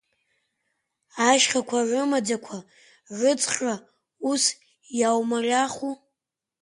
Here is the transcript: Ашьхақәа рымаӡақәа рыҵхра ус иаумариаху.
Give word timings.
Ашьхақәа 1.29 1.79
рымаӡақәа 1.89 2.57
рыҵхра 3.17 3.75
ус 4.29 4.43
иаумариаху. 4.99 5.93